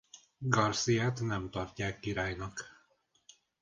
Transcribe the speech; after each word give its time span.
Garcíát 0.49 1.21
nem 1.21 1.49
tartják 1.49 1.99
királynak. 1.99 2.85